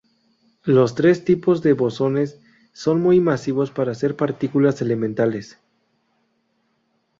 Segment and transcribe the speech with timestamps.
[0.63, 2.39] Los tres tipos de bosones
[2.73, 5.59] son muy masivos para ser partículas elementales.